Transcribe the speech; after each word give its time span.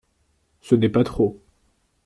Ce 0.61 0.73
n'est 0.73 0.89
pas 0.89 1.03
trop. 1.03 1.39